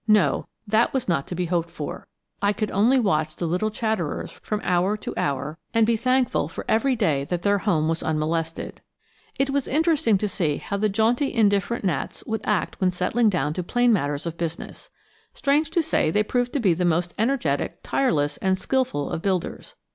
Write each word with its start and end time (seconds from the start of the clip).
No, 0.07 0.47
that 0.65 0.93
was 0.95 1.07
not 1.07 1.27
to 1.27 1.35
be 1.35 1.45
hoped 1.45 1.69
for. 1.69 2.07
I 2.41 2.53
could 2.53 2.71
only 2.71 2.99
watch 2.99 3.35
the 3.35 3.45
little 3.45 3.69
chatterers 3.69 4.31
from 4.31 4.59
hour 4.63 4.97
to 4.97 5.13
hour 5.15 5.59
and 5.75 5.85
be 5.85 5.95
thankful 5.95 6.47
for 6.49 6.65
every 6.67 6.95
day 6.95 7.23
that 7.25 7.43
their 7.43 7.59
home 7.59 7.87
was 7.87 8.01
unmolested. 8.01 8.81
It 9.37 9.51
was 9.51 9.67
interesting 9.67 10.17
to 10.17 10.27
see 10.27 10.57
how 10.57 10.77
the 10.77 10.89
jaunty 10.89 11.31
indifferent 11.31 11.85
gnats 11.85 12.23
would 12.25 12.41
act 12.45 12.81
when 12.81 12.89
settling 12.89 13.29
down 13.29 13.53
to 13.53 13.61
plain 13.63 13.93
matters 13.93 14.25
of 14.25 14.39
business. 14.39 14.89
Strange 15.35 15.69
to 15.69 15.83
say, 15.83 16.09
they 16.09 16.23
proved 16.23 16.53
to 16.53 16.59
be 16.59 16.73
the 16.73 16.83
most 16.83 17.13
energetic, 17.19 17.81
tireless, 17.83 18.37
and 18.37 18.57
skillful 18.57 19.07
of 19.07 19.21
builders. 19.21 19.75